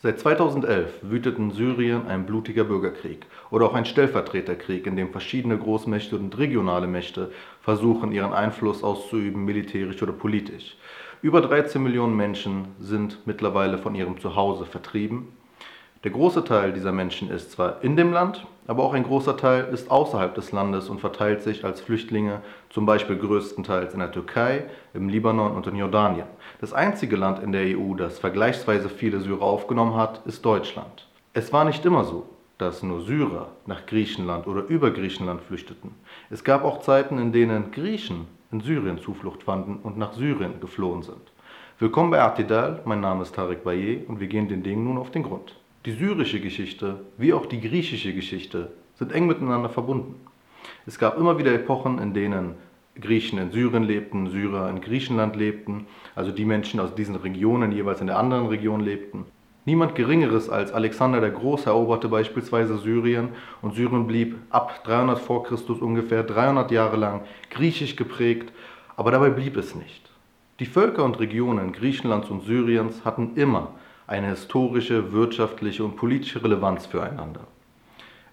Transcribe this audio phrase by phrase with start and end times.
[0.00, 5.58] Seit 2011 wütet in Syrien ein blutiger Bürgerkrieg oder auch ein Stellvertreterkrieg, in dem verschiedene
[5.58, 7.32] Großmächte und regionale Mächte
[7.62, 10.76] versuchen, ihren Einfluss auszuüben, militärisch oder politisch.
[11.20, 15.32] Über 13 Millionen Menschen sind mittlerweile von ihrem Zuhause vertrieben.
[16.04, 19.64] Der große Teil dieser Menschen ist zwar in dem Land, aber auch ein großer Teil
[19.72, 22.40] ist außerhalb des Landes und verteilt sich als Flüchtlinge
[22.70, 26.28] zum Beispiel größtenteils in der Türkei, im Libanon und in Jordanien.
[26.60, 31.08] Das einzige Land in der EU, das vergleichsweise viele Syrer aufgenommen hat, ist Deutschland.
[31.32, 35.96] Es war nicht immer so, dass nur Syrer nach Griechenland oder über Griechenland flüchteten.
[36.30, 41.02] Es gab auch Zeiten, in denen Griechen in Syrien Zuflucht fanden und nach Syrien geflohen
[41.02, 41.32] sind.
[41.80, 45.10] Willkommen bei Artidal, mein Name ist Tarek Baye und wir gehen den Dingen nun auf
[45.10, 45.56] den Grund.
[45.84, 50.16] Die syrische Geschichte wie auch die griechische Geschichte sind eng miteinander verbunden.
[50.86, 52.54] Es gab immer wieder Epochen, in denen
[53.00, 55.86] Griechen in Syrien lebten, Syrer in Griechenland lebten,
[56.16, 59.26] also die Menschen aus diesen Regionen jeweils in der anderen Region lebten.
[59.66, 63.28] Niemand Geringeres als Alexander der Große eroberte beispielsweise Syrien
[63.62, 68.52] und Syrien blieb ab 300 vor Christus ungefähr 300 Jahre lang griechisch geprägt,
[68.96, 70.10] aber dabei blieb es nicht.
[70.58, 73.74] Die Völker und Regionen Griechenlands und Syriens hatten immer
[74.08, 77.42] eine historische, wirtschaftliche und politische Relevanz füreinander.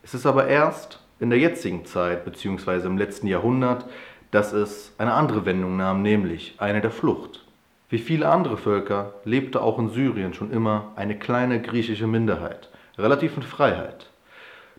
[0.01, 2.87] Es ist aber erst in der jetzigen Zeit bzw.
[2.87, 3.85] im letzten Jahrhundert,
[4.31, 7.45] dass es eine andere Wendung nahm, nämlich eine der Flucht.
[7.89, 13.37] Wie viele andere Völker lebte auch in Syrien schon immer eine kleine griechische Minderheit, relativ
[13.37, 14.09] in Freiheit.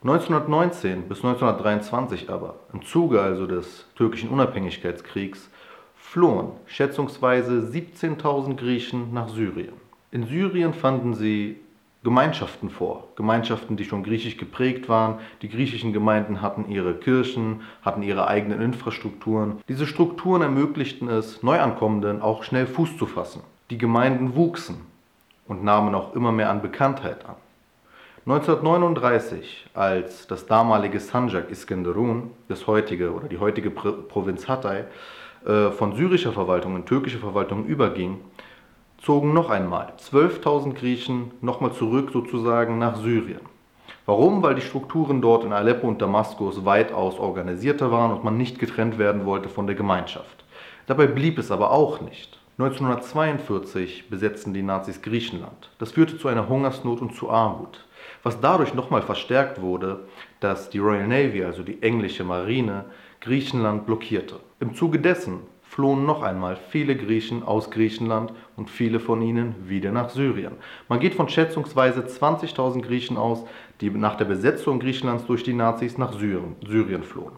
[0.02, 5.50] 1919 bis 1923 aber, im Zuge also des türkischen Unabhängigkeitskriegs,
[5.94, 9.85] flohen schätzungsweise 17.000 Griechen nach Syrien.
[10.16, 11.58] In Syrien fanden sie
[12.02, 15.18] Gemeinschaften vor, Gemeinschaften, die schon griechisch geprägt waren.
[15.42, 19.58] Die griechischen Gemeinden hatten ihre Kirchen, hatten ihre eigenen Infrastrukturen.
[19.68, 23.42] Diese Strukturen ermöglichten es Neuankommenden auch schnell Fuß zu fassen.
[23.68, 24.76] Die Gemeinden wuchsen
[25.46, 27.36] und nahmen auch immer mehr an Bekanntheit an.
[28.24, 34.84] 1939, als das damalige Sanjak Iskenderun, das heutige oder die heutige Provinz Hatay,
[35.44, 38.20] äh, von syrischer Verwaltung in türkische Verwaltung überging,
[39.02, 43.40] zogen noch einmal 12.000 Griechen nochmal zurück sozusagen nach Syrien.
[44.06, 44.42] Warum?
[44.42, 48.98] Weil die Strukturen dort in Aleppo und Damaskus weitaus organisierter waren und man nicht getrennt
[48.98, 50.44] werden wollte von der Gemeinschaft.
[50.86, 52.38] Dabei blieb es aber auch nicht.
[52.58, 55.70] 1942 besetzten die Nazis Griechenland.
[55.78, 57.84] Das führte zu einer Hungersnot und zu Armut,
[58.22, 60.04] was dadurch nochmal verstärkt wurde,
[60.40, 62.86] dass die Royal Navy, also die englische Marine,
[63.20, 64.36] Griechenland blockierte.
[64.60, 65.40] Im Zuge dessen
[65.76, 70.52] flohen noch einmal viele Griechen aus Griechenland und viele von ihnen wieder nach Syrien.
[70.88, 73.44] Man geht von schätzungsweise 20.000 Griechen aus,
[73.82, 77.34] die nach der Besetzung Griechenlands durch die Nazis nach Syrien, Syrien flohen.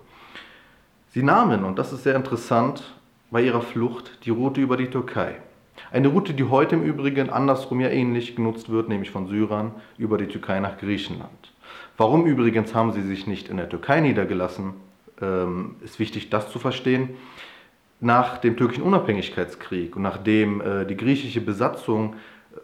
[1.09, 2.95] Sie nahmen, und das ist sehr interessant,
[3.33, 5.35] bei ihrer Flucht die Route über die Türkei.
[5.91, 10.17] Eine Route, die heute im Übrigen andersrum ja ähnlich genutzt wird, nämlich von Syrern über
[10.17, 11.53] die Türkei nach Griechenland.
[11.97, 14.75] Warum übrigens haben sie sich nicht in der Türkei niedergelassen,
[15.21, 17.17] ähm, ist wichtig, das zu verstehen
[18.01, 22.15] nach dem türkischen Unabhängigkeitskrieg und nachdem äh, die griechische Besatzung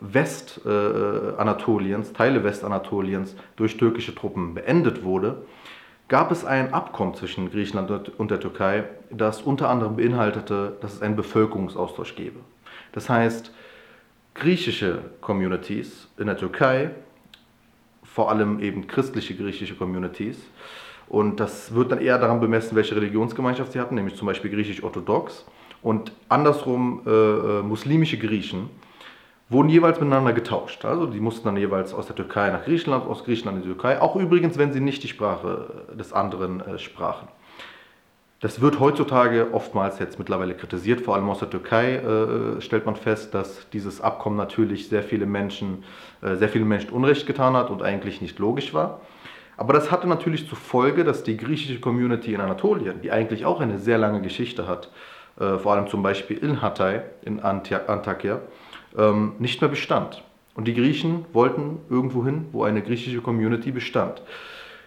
[0.00, 5.44] Westanatoliens, äh, Teile Westanatoliens durch türkische Truppen beendet wurde,
[6.08, 11.02] gab es ein Abkommen zwischen Griechenland und der Türkei, das unter anderem beinhaltete, dass es
[11.02, 12.40] einen Bevölkerungsaustausch gebe.
[12.92, 13.52] Das heißt,
[14.34, 16.90] griechische Communities in der Türkei,
[18.02, 20.38] vor allem eben christliche griechische Communities,
[21.08, 25.44] und das wird dann eher daran bemessen, welche Religionsgemeinschaft sie hatten, nämlich zum Beispiel griechisch-orthodox.
[25.82, 28.70] Und andersrum äh, äh, muslimische Griechen
[29.50, 30.84] wurden jeweils miteinander getauscht.
[30.84, 34.00] Also die mussten dann jeweils aus der Türkei nach Griechenland, aus Griechenland in die Türkei,
[34.00, 37.28] auch übrigens, wenn sie nicht die Sprache des anderen äh, sprachen.
[38.40, 42.96] Das wird heutzutage oftmals jetzt mittlerweile kritisiert, vor allem aus der Türkei äh, stellt man
[42.96, 45.84] fest, dass dieses Abkommen natürlich sehr viele Menschen,
[46.20, 49.00] äh, sehr vielen Menschen Unrecht getan hat und eigentlich nicht logisch war.
[49.56, 53.60] Aber das hatte natürlich zur Folge, dass die griechische Community in Anatolien, die eigentlich auch
[53.60, 54.90] eine sehr lange Geschichte hat,
[55.38, 58.40] äh, vor allem zum Beispiel in Hatay, in Antakya,
[58.96, 60.22] ähm, nicht mehr bestand.
[60.54, 64.22] Und die Griechen wollten irgendwo hin, wo eine griechische Community bestand.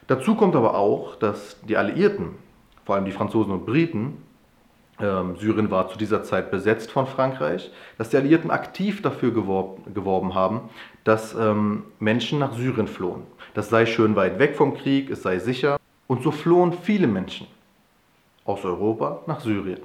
[0.07, 2.35] Dazu kommt aber auch, dass die Alliierten,
[2.85, 4.23] vor allem die Franzosen und Briten,
[4.99, 9.93] ähm, Syrien war zu dieser Zeit besetzt von Frankreich, dass die Alliierten aktiv dafür geworben,
[9.93, 10.61] geworben haben,
[11.03, 13.23] dass ähm, Menschen nach Syrien flohen.
[13.57, 15.79] Das sei schön weit weg vom Krieg, es sei sicher.
[16.05, 17.47] Und so flohen viele Menschen
[18.45, 19.79] aus Europa nach Syrien.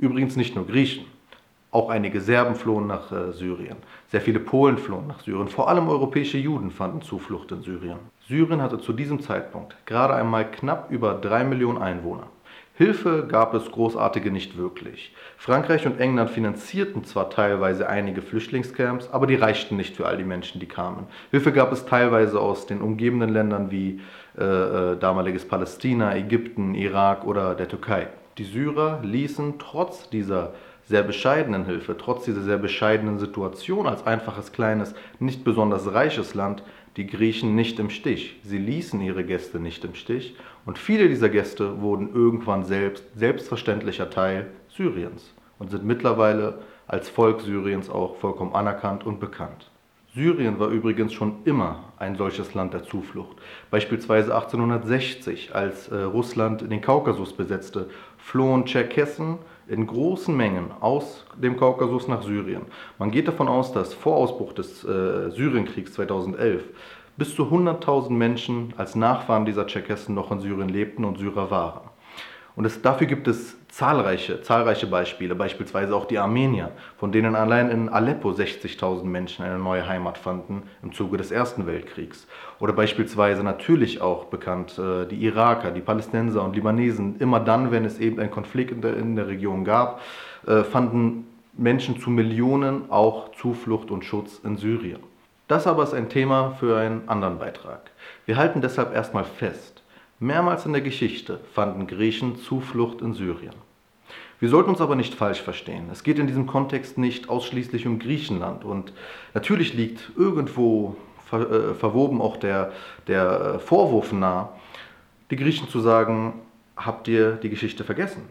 [0.00, 1.04] Übrigens nicht nur Griechen.
[1.70, 3.76] Auch einige Serben flohen nach äh, Syrien.
[4.08, 5.46] Sehr viele Polen flohen nach Syrien.
[5.46, 8.00] Vor allem europäische Juden fanden Zuflucht in Syrien.
[8.26, 12.26] Syrien hatte zu diesem Zeitpunkt gerade einmal knapp über drei Millionen Einwohner.
[12.82, 15.14] Hilfe gab es großartige nicht wirklich.
[15.36, 20.24] Frankreich und England finanzierten zwar teilweise einige Flüchtlingscamps, aber die reichten nicht für all die
[20.24, 21.06] Menschen, die kamen.
[21.30, 24.00] Hilfe gab es teilweise aus den umgebenden Ländern wie
[24.36, 28.08] äh, äh, damaliges Palästina, Ägypten, Irak oder der Türkei.
[28.36, 30.52] Die Syrer ließen trotz dieser
[30.82, 36.64] sehr bescheidenen Hilfe, trotz dieser sehr bescheidenen Situation als einfaches, kleines, nicht besonders reiches Land,
[36.96, 38.36] die Griechen nicht im Stich.
[38.44, 40.36] Sie ließen ihre Gäste nicht im Stich
[40.66, 47.40] und viele dieser Gäste wurden irgendwann selbst selbstverständlicher Teil Syriens und sind mittlerweile als Volk
[47.40, 49.71] Syriens auch vollkommen anerkannt und bekannt.
[50.14, 53.38] Syrien war übrigens schon immer ein solches Land der Zuflucht.
[53.70, 57.88] Beispielsweise 1860, als äh, Russland den Kaukasus besetzte,
[58.18, 59.38] flohen Tscherkessen
[59.68, 62.66] in großen Mengen aus dem Kaukasus nach Syrien.
[62.98, 66.62] Man geht davon aus, dass vor Ausbruch des äh, Syrienkriegs 2011
[67.16, 71.91] bis zu 100.000 Menschen als Nachfahren dieser Tscherkessen noch in Syrien lebten und Syrer waren.
[72.54, 77.70] Und es, dafür gibt es zahlreiche, zahlreiche Beispiele, beispielsweise auch die Armenier, von denen allein
[77.70, 82.26] in Aleppo 60.000 Menschen eine neue Heimat fanden im Zuge des Ersten Weltkriegs.
[82.60, 87.16] Oder beispielsweise natürlich auch bekannt äh, die Iraker, die Palästinenser und Libanesen.
[87.18, 90.02] Immer dann, wenn es eben einen Konflikt in der, in der Region gab,
[90.46, 95.00] äh, fanden Menschen zu Millionen auch Zuflucht und Schutz in Syrien.
[95.48, 97.90] Das aber ist ein Thema für einen anderen Beitrag.
[98.26, 99.81] Wir halten deshalb erstmal fest,
[100.22, 103.56] Mehrmals in der Geschichte fanden Griechen Zuflucht in Syrien.
[104.38, 105.88] Wir sollten uns aber nicht falsch verstehen.
[105.90, 108.64] Es geht in diesem Kontext nicht ausschließlich um Griechenland.
[108.64, 108.92] Und
[109.34, 110.94] natürlich liegt irgendwo
[111.26, 112.70] ver, äh, verwoben auch der,
[113.08, 114.50] der Vorwurf nah,
[115.32, 116.34] die Griechen zu sagen,
[116.76, 118.22] habt ihr die Geschichte vergessen?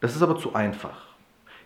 [0.00, 1.02] Das ist aber zu einfach.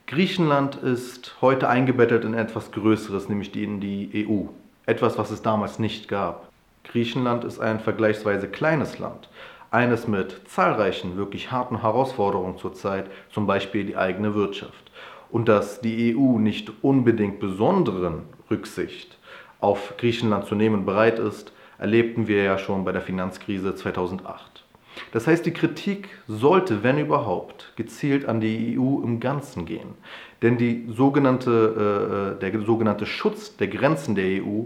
[0.08, 4.48] Griechenland ist heute eingebettet in etwas Größeres, nämlich in die EU.
[4.84, 6.47] Etwas, was es damals nicht gab.
[6.90, 9.28] Griechenland ist ein vergleichsweise kleines Land,
[9.70, 14.90] eines mit zahlreichen wirklich harten Herausforderungen zurzeit, zum Beispiel die eigene Wirtschaft.
[15.30, 19.18] Und dass die EU nicht unbedingt besonderen Rücksicht
[19.60, 24.64] auf Griechenland zu nehmen bereit ist, erlebten wir ja schon bei der Finanzkrise 2008.
[25.12, 29.94] Das heißt, die Kritik sollte, wenn überhaupt, gezielt an die EU im Ganzen gehen.
[30.42, 30.58] Denn
[30.92, 34.64] sogenannte, äh, der sogenannte Schutz der Grenzen der EU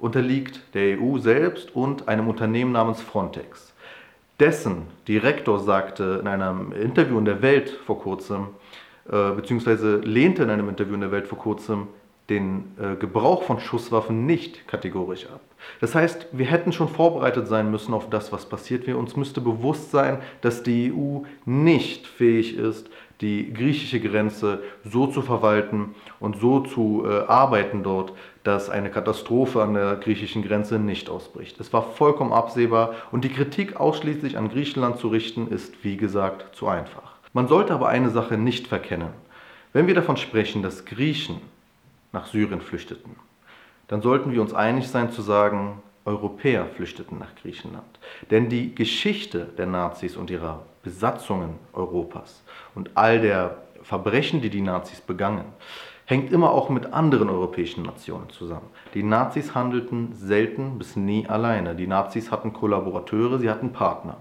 [0.00, 3.72] unterliegt der EU selbst und einem Unternehmen namens Frontex.
[4.40, 8.48] Dessen Direktor sagte in einem Interview in der Welt vor kurzem,
[9.10, 11.88] äh, beziehungsweise lehnte in einem Interview in der Welt vor kurzem
[12.30, 15.40] den äh, Gebrauch von Schusswaffen nicht kategorisch ab.
[15.80, 18.86] Das heißt, wir hätten schon vorbereitet sein müssen auf das, was passiert.
[18.86, 22.88] Wir uns müsste bewusst sein, dass die EU nicht fähig ist,
[23.20, 29.62] die griechische Grenze so zu verwalten und so zu äh, arbeiten dort, dass eine Katastrophe
[29.62, 31.60] an der griechischen Grenze nicht ausbricht.
[31.60, 36.54] Es war vollkommen absehbar und die Kritik ausschließlich an Griechenland zu richten, ist wie gesagt
[36.54, 37.14] zu einfach.
[37.32, 39.10] Man sollte aber eine Sache nicht verkennen.
[39.72, 41.40] Wenn wir davon sprechen, dass Griechen
[42.12, 43.14] nach Syrien flüchteten,
[43.88, 47.98] dann sollten wir uns einig sein zu sagen, Europäer flüchteten nach Griechenland.
[48.30, 52.42] Denn die Geschichte der Nazis und ihrer Besatzungen Europas
[52.74, 55.44] und all der Verbrechen, die die Nazis begangen,
[56.10, 58.68] hängt immer auch mit anderen europäischen Nationen zusammen.
[58.94, 61.76] Die Nazis handelten selten bis nie alleine.
[61.76, 64.16] Die Nazis hatten Kollaborateure, sie hatten Partner.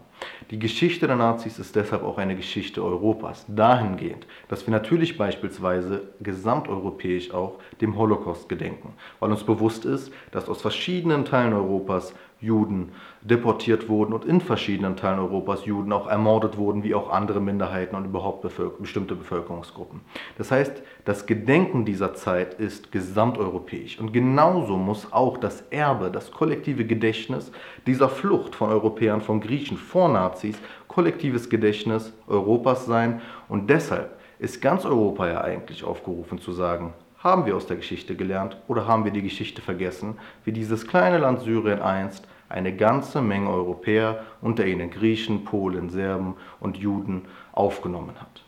[0.51, 6.09] Die Geschichte der Nazis ist deshalb auch eine Geschichte Europas, dahingehend, dass wir natürlich beispielsweise
[6.19, 12.93] gesamteuropäisch auch dem Holocaust gedenken, weil uns bewusst ist, dass aus verschiedenen Teilen Europas Juden
[13.21, 17.95] deportiert wurden und in verschiedenen Teilen Europas Juden auch ermordet wurden, wie auch andere Minderheiten
[17.95, 20.01] und überhaupt bevölker bestimmte Bevölkerungsgruppen.
[20.37, 26.31] Das heißt, das Gedenken dieser Zeit ist gesamteuropäisch und genauso muss auch das Erbe, das
[26.31, 27.51] kollektive Gedächtnis
[27.85, 34.61] dieser Flucht von Europäern, von Griechen vor Nazis, kollektives Gedächtnis Europas sein und deshalb ist
[34.61, 39.03] ganz Europa ja eigentlich aufgerufen zu sagen, haben wir aus der Geschichte gelernt oder haben
[39.03, 44.65] wir die Geschichte vergessen, wie dieses kleine Land Syrien einst eine ganze Menge Europäer, unter
[44.65, 48.43] ihnen Griechen, Polen, Serben und Juden, aufgenommen hat.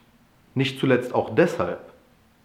[0.55, 1.79] Nicht zuletzt auch deshalb,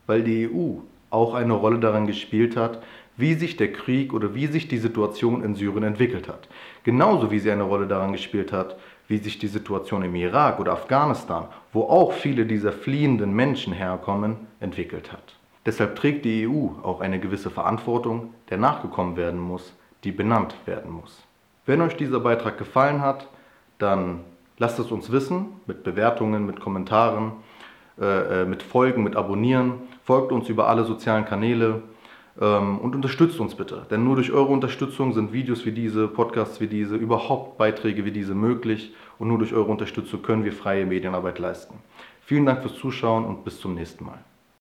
[0.07, 2.83] weil die EU auch eine Rolle daran gespielt hat,
[3.17, 6.49] wie sich der Krieg oder wie sich die Situation in Syrien entwickelt hat.
[6.85, 8.77] Genauso wie sie eine Rolle daran gespielt hat,
[9.09, 14.37] wie sich die Situation im Irak oder Afghanistan, wo auch viele dieser fliehenden Menschen herkommen,
[14.61, 15.37] entwickelt hat.
[15.65, 20.93] Deshalb trägt die EU auch eine gewisse Verantwortung, der nachgekommen werden muss, die benannt werden
[20.93, 21.26] muss.
[21.67, 23.29] Wenn euch dieser Beitrag gefallen hat,
[23.79, 24.21] dann
[24.59, 27.33] lasst es uns wissen mit Bewertungen, mit Kommentaren,
[28.01, 29.75] äh, äh mit Folgen, mit Abonnieren.
[30.05, 31.83] Folgt uns über alle sozialen Kanäle.
[32.41, 36.61] Ähm, und unterstützt uns bitte, denn nur durch eure Unterstützung sind Videos wie diese, Podcasts
[36.61, 40.85] wie diese, überhaupt Beiträge wie diese möglich und nur durch eure Unterstützung können wir freie
[40.85, 41.79] Medienarbeit leisten.
[42.21, 44.19] Vielen Dank fürs Zuschauen und bis zum nächsten Mal.